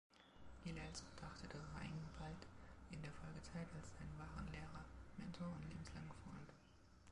Gilels 0.65 1.03
betrachtete 1.13 1.59
Reingbald 1.77 2.47
in 2.89 3.03
der 3.03 3.11
Folgezeit 3.11 3.67
als 3.77 3.91
seinen 3.99 4.17
wahren 4.17 4.51
Lehrer, 4.51 4.83
Mentor 5.19 5.49
und 5.55 5.69
lebenslangen 5.69 6.09
Freund. 6.25 6.49